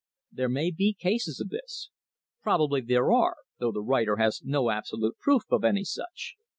There 0.31 0.49
may 0.49 0.71
be 0.71 0.95
cases 0.99 1.39
of 1.39 1.49
this. 1.49 1.91
Probably 2.41 2.81
there 2.81 3.11
are, 3.11 3.35
though 3.59 3.71
the 3.71 3.83
writer 3.83 4.15
has 4.15 4.41
no 4.43 4.71
absolute 4.71 5.19
proof 5.19 5.43
of 5.51 5.63
any 5.63 5.83
such. 5.83 6.37